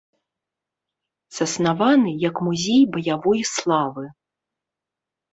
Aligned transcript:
Заснаваны 1.39 2.13
як 2.29 2.35
музей 2.47 2.81
баявой 2.95 3.41
славы. 3.53 4.05